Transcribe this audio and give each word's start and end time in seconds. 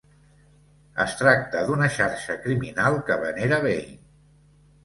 Es 1.03 1.13
tracta 1.19 1.61
d'una 1.67 1.89
xarxa 1.97 2.39
criminal 2.47 2.99
que 3.11 3.19
venera 3.27 3.61
Bane. 3.67 3.97